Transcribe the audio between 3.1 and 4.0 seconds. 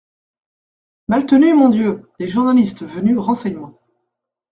aux renseignements.